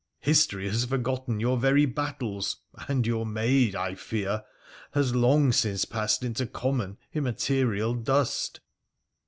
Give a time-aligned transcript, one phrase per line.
[0.21, 2.57] History has forgotten your very battles,
[2.87, 4.41] and your maid, I fear,
[4.93, 8.61] has long since passed into common, im material dust.'